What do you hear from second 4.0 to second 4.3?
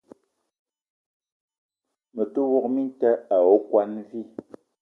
vi.